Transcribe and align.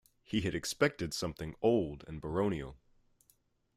He 0.23 0.41
had 0.41 0.55
expected 0.55 1.13
something 1.13 1.53
old 1.61 2.03
and 2.07 2.19
baronial. 2.19 2.79